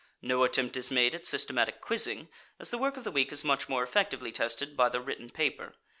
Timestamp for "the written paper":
4.89-5.75